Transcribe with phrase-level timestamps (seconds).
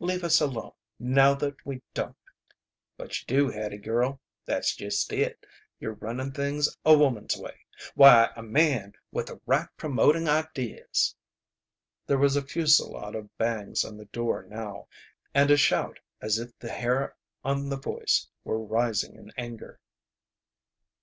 [0.00, 2.14] Leave us alone, now that we don't!"
[2.98, 4.20] "But you do, Hattie girl.
[4.44, 5.46] That's just it.
[5.80, 7.58] You're running things a woman's way.
[7.94, 11.16] Why, a man with the right promoting ideas"
[12.06, 14.88] There was a fusillade of bangs on the door now,
[15.32, 19.80] and a shout as if the hair on the voice were rising in anger.